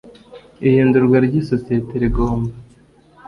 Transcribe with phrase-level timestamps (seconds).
[0.67, 2.53] ihindurwa ry isosiyete rigomba